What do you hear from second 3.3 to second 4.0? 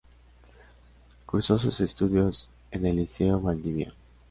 Valdivia.